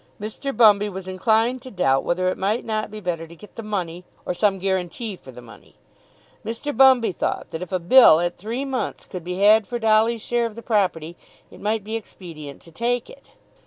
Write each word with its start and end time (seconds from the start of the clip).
Mr. 0.19 0.51
Bumby 0.51 0.89
was 0.89 1.07
inclined 1.07 1.61
to 1.61 1.69
doubt 1.69 2.03
whether 2.03 2.27
it 2.29 2.35
might 2.35 2.65
not 2.65 2.89
be 2.89 2.99
better 2.99 3.27
to 3.27 3.35
get 3.35 3.55
the 3.55 3.61
money, 3.61 4.03
or 4.25 4.33
some 4.33 4.57
guarantee 4.57 5.15
for 5.15 5.31
the 5.31 5.43
money. 5.43 5.75
Mr. 6.43 6.75
Bumby 6.75 7.11
thought 7.11 7.51
that 7.51 7.61
if 7.61 7.71
a 7.71 7.77
bill 7.77 8.19
at 8.19 8.35
three 8.39 8.65
months 8.65 9.05
could 9.05 9.23
be 9.23 9.37
had 9.37 9.67
for 9.67 9.77
Dolly's 9.77 10.19
share 10.23 10.47
of 10.47 10.55
the 10.55 10.63
property 10.63 11.17
it 11.51 11.61
might 11.61 11.83
be 11.83 11.95
expedient 11.95 12.63
to 12.63 12.71
take 12.71 13.11
it. 13.11 13.35